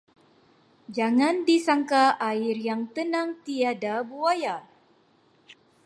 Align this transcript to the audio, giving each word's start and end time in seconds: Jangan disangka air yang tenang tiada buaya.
Jangan 0.97 1.35
disangka 1.47 2.03
air 2.31 2.55
yang 2.69 2.81
tenang 2.95 3.29
tiada 3.45 3.95
buaya. 4.09 4.55